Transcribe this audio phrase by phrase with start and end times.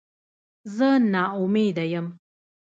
[0.75, 2.07] زه نا امیده یم